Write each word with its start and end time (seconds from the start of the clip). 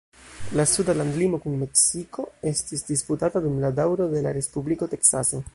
La 0.59 0.63
suda 0.71 0.95
landlimo 1.01 1.39
kun 1.43 1.59
Meksiko 1.65 2.25
estis 2.53 2.83
disputata 2.89 3.45
dum 3.47 3.63
la 3.67 3.73
daŭro 3.81 4.11
de 4.15 4.29
la 4.29 4.37
Respubliko 4.39 4.93
Teksaso. 4.97 5.49